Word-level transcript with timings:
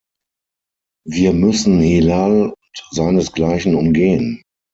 Wir 1.07 1.31
müssen 1.31 1.79
Hilal 1.79 2.53
und 2.55 2.81
seinesgleichen 2.89 3.75
umgehen. 3.75 4.41